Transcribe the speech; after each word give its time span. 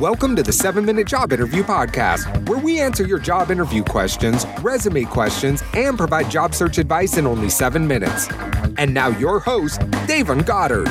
Welcome 0.00 0.36
to 0.36 0.44
the 0.44 0.52
7 0.52 0.84
Minute 0.84 1.08
Job 1.08 1.32
Interview 1.32 1.64
Podcast, 1.64 2.48
where 2.48 2.60
we 2.60 2.78
answer 2.78 3.04
your 3.04 3.18
job 3.18 3.50
interview 3.50 3.82
questions, 3.82 4.46
resume 4.62 5.04
questions, 5.06 5.64
and 5.74 5.98
provide 5.98 6.30
job 6.30 6.54
search 6.54 6.78
advice 6.78 7.16
in 7.16 7.26
only 7.26 7.50
7 7.50 7.84
minutes. 7.84 8.28
And 8.76 8.94
now, 8.94 9.08
your 9.08 9.40
host, 9.40 9.80
Dayvon 10.06 10.46
Goddard. 10.46 10.86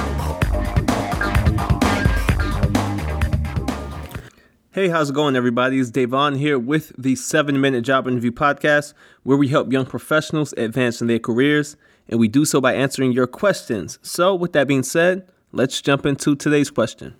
Hey, 4.71 4.89
how's 4.89 5.12
it 5.12 5.14
going, 5.14 5.38
everybody? 5.38 5.80
It's 5.80 5.89
Dayvon 5.89 6.38
here 6.38 6.60
with 6.60 6.92
the 6.98 7.16
7 7.16 7.62
Minute 7.62 7.84
Job 7.84 8.10
Interview 8.10 8.32
Podcast, 8.32 8.94
where 9.24 9.38
we 9.38 9.48
help 9.48 9.71
young 9.71 9.86
professionals 9.86 10.54
advance 10.58 11.00
in 11.00 11.08
their 11.08 11.18
careers, 11.18 11.78
and 12.10 12.20
we 12.20 12.28
do 12.28 12.44
so 12.44 12.60
by 12.60 12.74
answering 12.74 13.14
your 13.14 13.26
questions. 13.26 14.00
So, 14.02 14.36
with 14.36 14.52
that 14.52 14.68
being 14.68 14.84
said, 14.84 15.30
let's 15.54 15.82
jump 15.82 16.05
into 16.05 16.36
today's 16.36 16.70
question. 16.70 17.16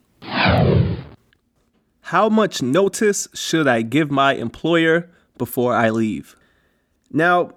How 2.08 2.30
much 2.30 2.62
notice 2.62 3.28
should 3.34 3.68
I 3.68 3.82
give 3.82 4.10
my 4.10 4.34
employer 4.34 5.10
before 5.38 5.76
I 5.76 5.90
leave? 5.90 6.38
Now, 7.12 7.52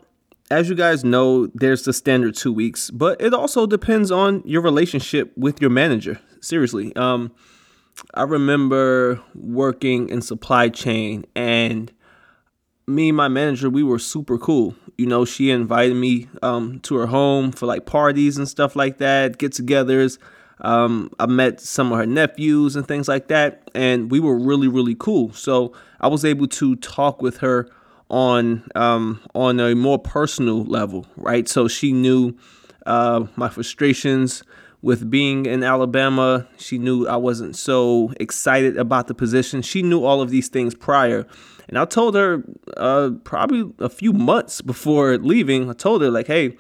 as 0.51 0.69
you 0.69 0.75
guys 0.75 1.05
know, 1.05 1.47
there's 1.55 1.85
the 1.85 1.93
standard 1.93 2.35
two 2.35 2.53
weeks, 2.53 2.91
but 2.91 3.21
it 3.23 3.33
also 3.33 3.65
depends 3.65 4.11
on 4.11 4.43
your 4.45 4.61
relationship 4.61 5.33
with 5.37 5.61
your 5.61 5.71
manager. 5.71 6.19
Seriously. 6.41 6.93
Um, 6.97 7.31
I 8.15 8.25
remember 8.25 9.23
working 9.37 10.09
in 10.09 10.21
supply 10.21 10.69
chain 10.69 11.27
and 11.37 11.93
me 12.89 13.11
and 13.11 13.17
my 13.17 13.29
manager, 13.29 13.71
we 13.71 13.85
were 13.85 14.01
super 14.01 14.37
cool. 14.37 14.75
You 14.99 15.07
know, 15.07 15.25
she 15.25 15.53
invited 15.53 15.95
me 15.95 16.29
um, 16.43 16.81
to 16.81 16.97
her 16.97 17.07
home 17.07 17.53
for 17.53 17.67
like 17.67 17.87
parties 17.87 18.37
and 18.37 18.49
stuff 18.49 18.75
like 18.75 18.99
that, 18.99 19.39
get 19.39 19.53
togethers. 19.53 20.19
Um, 20.63 21.11
I 21.19 21.27
met 21.27 21.61
some 21.61 21.93
of 21.93 21.99
her 21.99 22.07
nephews 22.07 22.77
and 22.77 22.87
things 22.87 23.09
like 23.09 23.29
that, 23.29 23.71
and 23.75 24.11
we 24.11 24.21
were 24.21 24.37
really, 24.37 24.69
really 24.69 24.95
cool. 24.95 25.33
So 25.33 25.73
I 26.01 26.09
was 26.09 26.25
able 26.25 26.49
to 26.49 26.77
talk 26.77 27.23
with 27.23 27.39
her 27.39 27.71
on 28.09 28.69
um, 28.75 29.21
on 29.35 29.61
a 29.61 29.75
more 29.75 29.99
personal 29.99 30.65
level, 30.65 31.07
right? 31.17 31.49
So 31.49 31.69
she 31.69 31.93
knew 31.93 32.37
uh, 32.87 33.27
my 33.37 33.49
frustrations 33.49 34.43
with 34.83 35.11
being 35.11 35.47
in 35.47 35.63
Alabama. 35.63 36.47
She 36.57 36.79
knew 36.79 37.07
I 37.07 37.17
wasn't 37.17 37.57
so 37.57 38.13
excited 38.19 38.77
about 38.77 39.09
the 39.09 39.15
position. 39.15 39.63
She 39.63 39.83
knew 39.83 40.05
all 40.05 40.21
of 40.21 40.31
these 40.31 40.49
things 40.49 40.75
prior. 40.75 41.27
And 41.69 41.79
I 41.79 41.85
told 41.85 42.15
her 42.17 42.43
uh, 42.77 43.11
probably 43.23 43.73
a 43.79 43.89
few 43.89 44.13
months 44.13 44.61
before 44.61 45.17
leaving, 45.19 45.71
I 45.71 45.73
told 45.75 46.03
her, 46.03 46.11
like, 46.11 46.27
hey, 46.27 46.57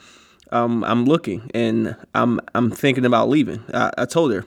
um, 0.51 0.85
I'm 0.85 1.05
looking 1.05 1.51
and 1.55 1.97
I'm 2.15 2.41
I'm 2.55 2.71
thinking 2.71 3.05
about 3.05 3.29
leaving. 3.29 3.63
I, 3.73 3.91
I 3.99 4.05
told 4.05 4.33
her, 4.33 4.45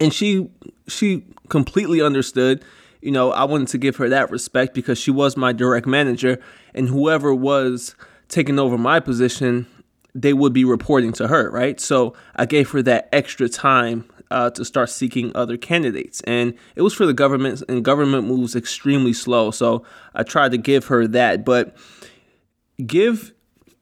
and 0.00 0.12
she 0.12 0.50
she 0.86 1.24
completely 1.48 2.00
understood. 2.02 2.64
You 3.00 3.12
know, 3.12 3.30
I 3.30 3.44
wanted 3.44 3.68
to 3.68 3.78
give 3.78 3.96
her 3.96 4.08
that 4.08 4.30
respect 4.30 4.74
because 4.74 4.98
she 4.98 5.10
was 5.10 5.36
my 5.36 5.52
direct 5.52 5.86
manager, 5.86 6.40
and 6.74 6.88
whoever 6.88 7.34
was 7.34 7.94
taking 8.28 8.58
over 8.58 8.76
my 8.76 9.00
position, 9.00 9.66
they 10.14 10.32
would 10.32 10.52
be 10.52 10.64
reporting 10.64 11.12
to 11.12 11.28
her, 11.28 11.50
right? 11.50 11.80
So 11.80 12.14
I 12.36 12.44
gave 12.44 12.70
her 12.70 12.82
that 12.82 13.08
extra 13.12 13.48
time 13.48 14.04
uh, 14.30 14.50
to 14.50 14.64
start 14.64 14.90
seeking 14.90 15.32
other 15.34 15.56
candidates. 15.56 16.20
And 16.22 16.54
it 16.76 16.82
was 16.82 16.94
for 16.94 17.06
the 17.06 17.14
government, 17.14 17.62
and 17.68 17.84
government 17.84 18.26
moves 18.26 18.54
extremely 18.54 19.12
slow. 19.12 19.50
So 19.50 19.84
I 20.14 20.22
tried 20.22 20.50
to 20.52 20.58
give 20.58 20.86
her 20.86 21.06
that. 21.08 21.44
But 21.44 21.76
give 22.84 23.32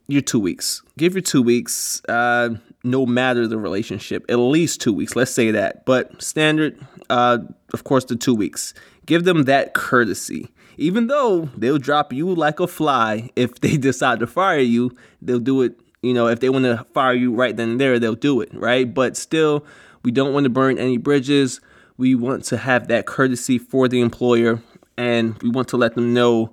your 0.09 0.23
two 0.23 0.41
weeks. 0.41 0.83
Give 0.97 1.15
your 1.15 1.23
two 1.23 1.43
weeks, 1.43 2.03
uh, 2.09 2.51
no 2.85 3.07
matter 3.07 3.47
the 3.47 3.59
relationship, 3.59 4.25
at 4.29 4.37
least 4.37 4.81
two 4.81 4.93
weeks. 4.93 5.17
Let's 5.17 5.33
say 5.33 5.51
that. 5.51 5.85
But 5.85 6.23
standard, 6.23 6.79
uh, 7.11 7.39
of 7.73 7.85
course, 7.85 8.05
the 8.05 8.17
two 8.17 8.35
weeks. 8.35 8.75
Give 9.07 9.25
them 9.25 9.45
that 9.45 9.75
courtesy. 9.75 10.49
Even 10.79 11.07
though 11.07 11.49
they'll 11.57 11.79
drop 11.79 12.13
you 12.13 12.35
like 12.35 12.61
a 12.61 12.67
fly 12.67 13.31
if 13.37 13.61
they 13.61 13.77
decide 13.77 14.21
to 14.21 14.27
fire 14.27 14.59
you, 14.59 14.97
they'll 15.23 15.39
do 15.39 15.63
it. 15.63 15.79
You 16.03 16.15
know, 16.15 16.29
if 16.29 16.41
they 16.41 16.51
want 16.51 16.67
to 16.67 16.87
fire 16.93 17.15
you 17.15 17.35
right 17.35 17.57
then 17.57 17.71
and 17.71 17.81
there, 17.81 17.99
they'll 17.99 18.15
do 18.15 18.41
it, 18.41 18.51
right? 18.53 18.93
But 18.93 19.17
still, 19.17 19.65
we 20.05 20.13
don't 20.13 20.33
want 20.33 20.45
to 20.45 20.51
burn 20.51 20.79
any 20.79 20.99
bridges. 20.99 21.61
We 21.97 22.15
want 22.15 22.45
to 22.45 22.59
have 22.59 22.89
that 22.89 23.07
courtesy 23.07 23.59
for 23.59 23.89
the 23.89 24.01
employer, 24.01 24.63
and 24.97 25.43
we 25.43 25.49
want 25.49 25.69
to 25.69 25.77
let 25.77 25.95
them 25.95 26.15
know 26.15 26.53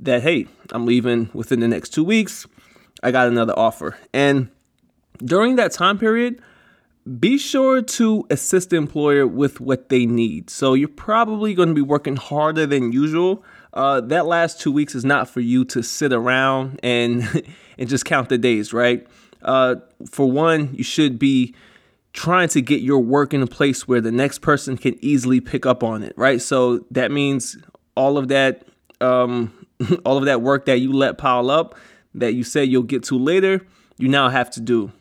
that, 0.00 0.22
hey, 0.22 0.48
I'm 0.72 0.84
leaving 0.84 1.30
within 1.32 1.60
the 1.60 1.68
next 1.68 1.90
two 1.90 2.04
weeks 2.04 2.46
I 3.02 3.10
got 3.10 3.28
another 3.28 3.58
offer. 3.58 3.96
And 4.12 4.50
during 5.18 5.56
that 5.56 5.72
time 5.72 5.98
period, 5.98 6.40
be 7.18 7.38
sure 7.38 7.80
to 7.80 8.26
assist 8.30 8.70
the 8.70 8.76
employer 8.76 9.26
with 9.26 9.60
what 9.60 9.88
they 9.88 10.06
need. 10.06 10.50
So 10.50 10.74
you're 10.74 10.88
probably 10.88 11.54
going 11.54 11.68
to 11.68 11.74
be 11.74 11.80
working 11.80 12.16
harder 12.16 12.66
than 12.66 12.92
usual. 12.92 13.42
Uh, 13.72 14.00
that 14.02 14.26
last 14.26 14.60
two 14.60 14.70
weeks 14.70 14.94
is 14.94 15.04
not 15.04 15.28
for 15.28 15.40
you 15.40 15.64
to 15.66 15.82
sit 15.82 16.12
around 16.12 16.78
and 16.82 17.44
and 17.78 17.88
just 17.88 18.04
count 18.04 18.28
the 18.28 18.38
days, 18.38 18.72
right? 18.72 19.06
Uh, 19.42 19.76
for 20.10 20.30
one, 20.30 20.74
you 20.74 20.84
should 20.84 21.18
be 21.18 21.54
trying 22.12 22.48
to 22.48 22.60
get 22.60 22.82
your 22.82 22.98
work 22.98 23.32
in 23.32 23.40
a 23.40 23.46
place 23.46 23.86
where 23.88 24.00
the 24.00 24.12
next 24.12 24.40
person 24.40 24.76
can 24.76 25.02
easily 25.02 25.40
pick 25.40 25.64
up 25.64 25.82
on 25.82 26.02
it, 26.02 26.12
right? 26.16 26.42
So 26.42 26.84
that 26.90 27.10
means 27.10 27.56
all 27.94 28.18
of 28.18 28.28
that, 28.28 28.66
um, 29.00 29.66
all 30.04 30.18
of 30.18 30.24
that 30.26 30.42
work 30.42 30.66
that 30.66 30.80
you 30.80 30.92
let 30.92 31.16
pile 31.16 31.50
up 31.50 31.76
that 32.14 32.34
you 32.34 32.44
said 32.44 32.68
you'll 32.68 32.82
get 32.82 33.04
to 33.04 33.18
later, 33.18 33.60
you 33.98 34.08
now 34.08 34.28
have 34.28 34.50
to 34.50 34.60
do, 34.60 34.92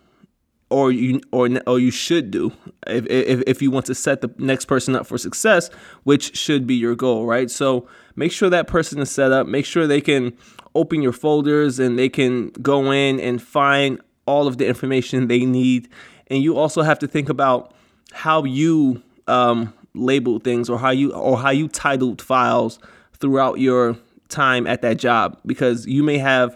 or 0.70 0.92
you 0.92 1.22
or 1.32 1.50
or 1.66 1.80
you 1.80 1.92
should 1.92 2.32
do 2.32 2.52
if 2.88 3.06
if 3.08 3.44
if 3.48 3.62
you 3.62 3.72
want 3.72 3.86
to 3.88 3.96
set 3.96 4.22
the 4.22 4.34
next 4.38 4.66
person 4.66 4.96
up 4.96 5.08
for 5.08 5.18
success, 5.18 5.70
which 6.04 6.38
should 6.38 6.68
be 6.68 6.76
your 6.76 6.96
goal, 6.96 7.26
right? 7.26 7.50
So 7.50 7.88
make 8.16 8.32
sure 8.32 8.50
that 8.50 8.68
person 8.68 9.00
is 9.00 9.10
set 9.10 9.32
up. 9.32 9.48
Make 9.48 9.66
sure 9.66 9.88
they 9.88 10.02
can 10.02 10.38
open 10.76 11.02
your 11.02 11.14
folders 11.14 11.80
and 11.80 11.98
they 11.98 12.10
can 12.10 12.50
go 12.62 12.92
in 12.92 13.20
and 13.20 13.42
find 13.42 14.00
all 14.26 14.48
of 14.48 14.58
the 14.58 14.68
information 14.68 15.28
they 15.28 15.46
need. 15.46 15.90
And 16.28 16.44
you 16.44 16.58
also 16.58 16.84
have 16.84 17.00
to 17.00 17.08
think 17.08 17.30
about 17.30 17.74
how 18.12 18.44
you 18.44 19.02
um, 19.28 19.74
label 19.94 20.40
things 20.40 20.70
or 20.70 20.78
how 20.78 20.92
you 20.92 21.12
or 21.14 21.38
how 21.38 21.50
you 21.50 21.68
titled 21.68 22.22
files 22.22 22.80
throughout 23.20 23.60
your 23.60 23.98
time 24.30 24.68
at 24.68 24.82
that 24.84 24.98
job 24.98 25.38
because 25.46 25.88
you 25.88 26.04
may 26.04 26.18
have 26.18 26.56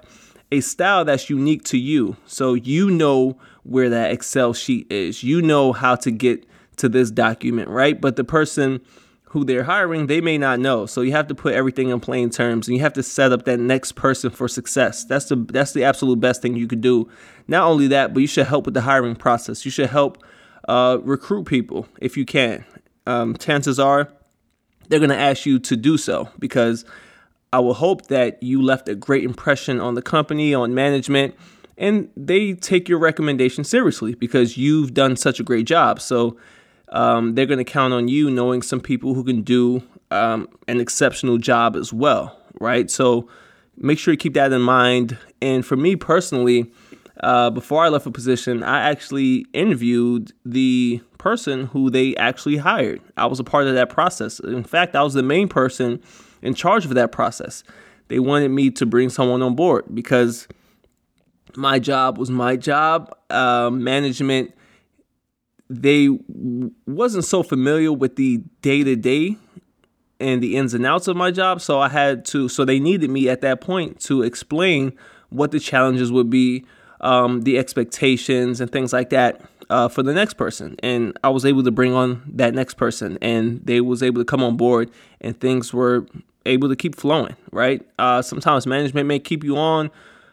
a 0.54 0.62
style 0.62 1.04
that's 1.04 1.30
unique 1.30 1.64
to 1.66 1.78
you. 1.80 2.16
So 2.28 2.54
you 2.54 2.92
know 2.92 3.38
where 3.64 3.90
that 3.90 4.12
Excel 4.12 4.54
sheet 4.54 4.92
is. 4.92 5.24
You 5.24 5.42
know 5.42 5.74
how 5.74 5.96
to 5.96 6.12
get 6.12 6.46
to 6.78 6.88
this 6.88 7.10
document, 7.10 7.70
right? 7.70 8.00
But 8.00 8.18
the 8.18 8.24
person 8.24 8.80
who 9.26 9.44
they're 9.44 9.64
hiring, 9.64 10.06
they 10.06 10.22
may 10.22 10.38
not 10.38 10.60
know. 10.60 10.86
So 10.86 11.02
you 11.02 11.12
have 11.14 11.28
to 11.30 11.36
put 11.36 11.56
everything 11.56 11.90
in 11.90 12.00
plain 12.00 12.30
terms 12.30 12.68
and 12.68 12.78
you 12.78 12.84
have 12.84 12.94
to 12.94 13.02
set 13.02 13.32
up 13.32 13.46
that 13.46 13.60
next 13.60 13.94
person 13.94 14.30
for 14.30 14.48
success. 14.48 15.04
That's 15.04 15.26
the 15.26 15.38
that's 15.38 15.74
the 15.74 15.84
absolute 15.84 16.20
best 16.20 16.44
thing 16.44 16.56
you 16.56 16.68
could 16.68 16.82
do. 16.82 17.10
Not 17.48 17.66
only 17.66 17.88
that, 17.88 18.14
but 18.14 18.20
you 18.20 18.28
should 18.28 18.46
help 18.46 18.66
with 18.66 18.76
the 18.76 18.82
hiring 18.82 19.16
process. 19.16 19.66
You 19.66 19.72
should 19.72 19.90
help 19.90 20.24
uh, 20.68 21.00
recruit 21.02 21.46
people 21.46 21.88
if 22.00 22.16
you 22.16 22.26
can. 22.26 22.64
Um, 23.08 23.36
chances 23.36 23.80
are 23.80 24.08
they're 24.88 25.00
going 25.00 25.10
to 25.10 25.18
ask 25.18 25.48
you 25.48 25.58
to 25.58 25.76
do 25.76 25.98
so 25.98 26.30
because 26.38 26.86
I 27.54 27.60
will 27.60 27.76
hope 27.76 28.08
that 28.08 28.42
you 28.42 28.64
left 28.64 28.90
a 28.90 28.96
great 28.96 29.24
impression 29.24 29.80
on 29.80 29.94
the 29.94 30.02
company, 30.02 30.56
on 30.56 30.74
management, 30.74 31.36
and 31.78 32.10
they 32.18 32.54
take 32.54 32.90
your 32.90 32.98
recommendation 32.98 33.64
seriously 33.64 34.16
because 34.16 34.58
you've 34.58 34.96
done 34.96 35.16
such 35.16 35.40
a 35.40 35.44
great 35.44 35.68
job. 35.68 36.02
So 36.02 36.36
um, 36.90 37.36
they're 37.36 37.46
going 37.46 37.64
to 37.64 37.64
count 37.64 37.94
on 37.94 38.08
you 38.08 38.32
knowing 38.32 38.64
some 38.64 38.80
people 38.80 39.14
who 39.14 39.24
can 39.24 39.44
do 39.44 39.84
um, 40.10 40.50
an 40.68 40.80
exceptional 40.80 41.38
job 41.38 41.76
as 41.76 41.94
well, 41.94 42.36
right? 42.60 42.90
So 42.90 43.30
make 43.78 44.00
sure 44.00 44.12
you 44.12 44.18
keep 44.18 44.34
that 44.34 44.52
in 44.52 44.62
mind. 44.62 45.16
And 45.40 45.64
for 45.64 45.76
me 45.76 45.96
personally, 45.96 46.72
uh, 47.20 47.52
before 47.52 47.86
I 47.86 47.90
left 47.90 48.08
a 48.08 48.12
position, 48.12 48.64
I 48.64 48.90
actually 48.90 49.46
interviewed 49.54 50.34
the 50.44 51.02
person 51.20 51.68
who 51.68 51.92
they 51.92 52.16
actually 52.16 52.58
hired. 52.58 53.00
I 53.16 53.28
was 53.28 53.40
a 53.40 53.44
part 53.44 53.68
of 53.68 53.76
that 53.76 53.92
process. 53.92 54.40
In 54.40 54.64
fact, 54.64 54.96
I 54.96 55.04
was 55.04 55.14
the 55.14 55.22
main 55.22 55.48
person 55.48 56.02
in 56.44 56.54
charge 56.54 56.86
of 56.86 56.94
that 56.94 57.12
process. 57.12 57.64
They 58.10 58.20
wanted 58.20 58.50
me 58.50 58.70
to 58.72 58.86
bring 58.86 59.10
someone 59.10 59.42
on 59.42 59.56
board 59.56 59.86
because 59.94 60.48
my 61.56 61.80
job 61.80 62.18
was 62.18 62.30
my 62.30 62.56
job. 62.56 63.12
Uh, 63.30 63.72
management, 63.72 64.54
they 65.70 66.10
wasn't 66.86 67.26
so 67.26 67.42
familiar 67.42 67.92
with 67.92 68.18
the 68.18 68.44
day 68.62 68.84
to 68.84 68.96
day 68.96 69.38
and 70.20 70.44
the 70.44 70.56
ins 70.56 70.74
and 70.74 70.86
outs 70.86 71.08
of 71.08 71.18
my 71.18 71.32
job. 71.32 71.62
So 71.62 71.80
I 71.80 71.90
had 71.90 72.26
to, 72.26 72.50
so 72.50 72.66
they 72.66 72.80
needed 72.80 73.10
me 73.10 73.30
at 73.30 73.42
that 73.42 73.62
point 73.62 74.00
to 74.02 74.22
explain 74.22 74.94
what 75.30 75.52
the 75.52 75.60
challenges 75.60 76.12
would 76.12 76.30
be, 76.30 76.66
um, 77.02 77.42
the 77.42 77.58
expectations, 77.58 78.62
and 78.62 78.72
things 78.72 78.94
like 78.94 79.10
that. 79.10 79.42
Uh, 79.70 79.88
for 79.88 80.04
the 80.04 80.14
next 80.14 80.34
person 80.34 80.76
and 80.84 81.18
i 81.24 81.30
was 81.30 81.46
able 81.46 81.64
to 81.64 81.72
bring 81.72 81.94
on 81.94 82.22
that 82.28 82.54
next 82.54 82.74
person 82.74 83.18
and 83.22 83.62
they 83.64 83.80
was 83.80 84.04
able 84.04 84.22
to 84.22 84.26
come 84.26 84.44
on 84.44 84.58
board 84.58 84.92
and 85.22 85.40
things 85.40 85.74
were 85.74 86.06
able 86.46 86.70
to 86.70 86.76
keep 86.76 86.96
flowing, 86.96 87.36
right? 87.52 87.82
Uh, 88.00 88.22
sometimes 88.22 88.68
management 88.68 89.08
may 89.08 89.20
keep 89.20 89.44
you 89.44 89.58
on 89.58 89.90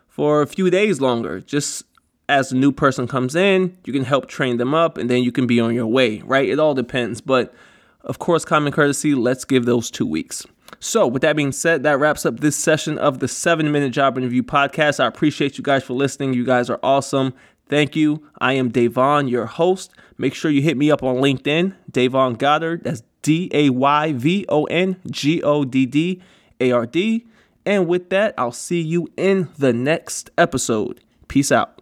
for 0.08 0.42
a 0.42 0.46
few 0.46 0.70
days 0.70 1.00
longer. 1.00 1.40
Just 1.40 1.84
as 2.28 2.52
a 2.52 2.56
new 2.56 2.72
person 2.72 3.06
comes 3.08 3.34
in, 3.34 3.76
you 3.84 3.92
can 3.92 4.04
help 4.04 4.26
train 4.28 4.56
them 4.56 4.74
up 4.74 4.98
and 4.98 5.08
then 5.10 5.22
you 5.22 5.32
can 5.32 5.46
be 5.46 5.60
on 5.60 5.74
your 5.74 5.86
way, 5.86 6.20
right? 6.20 6.48
It 6.48 6.58
all 6.58 6.74
depends. 6.74 7.20
But 7.20 7.54
Of 8.02 8.18
course, 8.18 8.44
common 8.44 8.72
courtesy, 8.72 9.14
let's 9.14 9.44
give 9.44 9.66
those 9.66 9.90
two 9.90 10.06
weeks. 10.06 10.46
So, 10.78 11.06
with 11.06 11.20
that 11.22 11.36
being 11.36 11.52
said, 11.52 11.82
that 11.82 11.98
wraps 11.98 12.24
up 12.24 12.40
this 12.40 12.56
session 12.56 12.96
of 12.96 13.18
the 13.18 13.28
seven 13.28 13.70
minute 13.70 13.92
job 13.92 14.16
interview 14.16 14.42
podcast. 14.42 15.00
I 15.00 15.06
appreciate 15.06 15.58
you 15.58 15.64
guys 15.64 15.84
for 15.84 15.92
listening. 15.92 16.32
You 16.32 16.44
guys 16.46 16.70
are 16.70 16.80
awesome. 16.82 17.34
Thank 17.68 17.94
you. 17.96 18.26
I 18.40 18.54
am 18.54 18.72
Dayvon, 18.72 19.28
your 19.28 19.46
host. 19.46 19.92
Make 20.16 20.34
sure 20.34 20.50
you 20.50 20.62
hit 20.62 20.76
me 20.78 20.90
up 20.90 21.02
on 21.02 21.16
LinkedIn, 21.16 21.74
Dayvon 21.92 22.38
Goddard. 22.38 22.84
That's 22.84 23.02
D 23.22 23.50
A 23.52 23.70
Y 23.70 24.12
V 24.12 24.46
O 24.48 24.64
N 24.64 24.96
G 25.10 25.42
O 25.42 25.64
D 25.64 25.86
D 25.86 26.22
A 26.60 26.72
R 26.72 26.86
D. 26.86 27.26
And 27.66 27.86
with 27.86 28.10
that, 28.10 28.34
I'll 28.38 28.52
see 28.52 28.80
you 28.80 29.08
in 29.16 29.48
the 29.58 29.72
next 29.72 30.30
episode. 30.38 31.00
Peace 31.28 31.52
out. 31.52 31.79